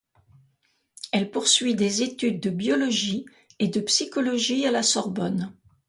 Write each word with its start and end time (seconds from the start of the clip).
Elle 1.11 1.29
poursuit 1.29 1.75
des 1.75 2.01
études 2.01 2.39
de 2.39 2.49
biologie 2.49 3.23
et 3.59 3.67
de 3.67 3.79
psychologie 3.81 4.65
à 4.65 4.71
la 4.71 4.81
Sorbonne. 4.81 5.53